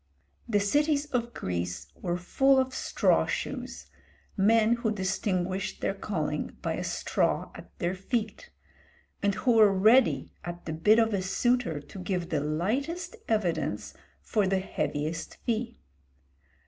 The 0.49 0.59
cities 0.59 1.05
of 1.11 1.31
Greece 1.31 1.85
were 1.93 2.17
full 2.17 2.57
of 2.57 2.73
straw 2.73 3.27
shoes, 3.27 3.85
men 4.35 4.77
who 4.77 4.91
distinguished 4.91 5.79
their 5.79 5.93
calling 5.93 6.57
by 6.63 6.73
a 6.73 6.83
straw 6.83 7.51
at 7.53 7.69
their 7.77 7.93
feet, 7.93 8.49
and 9.21 9.35
who 9.35 9.51
were 9.57 9.71
ready 9.71 10.33
at 10.43 10.65
the 10.65 10.73
bid 10.73 10.97
of 10.97 11.13
a 11.13 11.21
suitor 11.21 11.79
to 11.79 11.99
give 11.99 12.29
the 12.29 12.39
lightest 12.41 13.15
evidence 13.27 13.93
for 14.23 14.47
the 14.47 14.57
heaviest 14.59 15.35
fee. 15.45 15.77